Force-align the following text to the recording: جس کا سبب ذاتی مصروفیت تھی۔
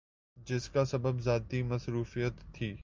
جس 0.37 0.69
کا 0.69 0.85
سبب 0.85 1.19
ذاتی 1.19 1.63
مصروفیت 1.63 2.33
تھی۔ 2.53 2.75